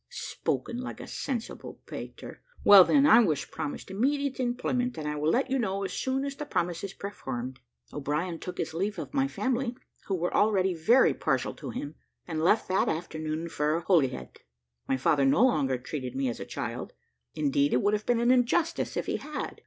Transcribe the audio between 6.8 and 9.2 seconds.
is performed." O'Brien took his leave of